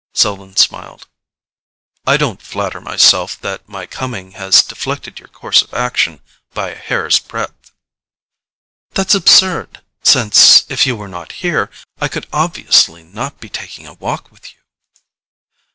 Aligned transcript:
Selden 0.15 0.55
smiled. 0.57 1.07
"I 2.07 2.17
don't 2.17 2.41
flatter 2.41 2.81
myself 2.81 3.39
that 3.41 3.69
my 3.69 3.85
coming 3.85 4.31
has 4.31 4.63
deflected 4.63 5.19
your 5.19 5.27
course 5.27 5.61
of 5.61 5.75
action 5.75 6.21
by 6.55 6.71
a 6.71 6.75
hair's 6.75 7.19
breadth." 7.19 7.71
"That's 8.95 9.13
absurd—since, 9.13 10.65
if 10.71 10.87
you 10.87 10.95
were 10.95 11.07
not 11.07 11.33
here, 11.45 11.69
I 11.99 12.07
could 12.07 12.25
obviously 12.33 13.03
not 13.03 13.39
be 13.39 13.49
taking 13.49 13.85
a 13.85 13.93
walk 13.93 14.31
with 14.31 14.51
you." 14.55 14.61